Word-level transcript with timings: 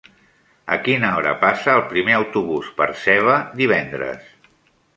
A 0.75 0.77
quina 0.85 1.11
hora 1.17 1.33
passa 1.43 1.75
el 1.79 1.83
primer 1.91 2.15
autobús 2.21 2.71
per 2.79 2.87
Seva 3.05 3.37
divendres? 3.61 4.29